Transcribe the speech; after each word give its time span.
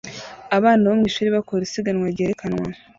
Abana 0.57 0.83
bo 0.89 0.95
mwishuri 0.99 1.29
bakora 1.35 1.61
isiganwa 1.67 2.05
ryerekanwa 2.13 2.67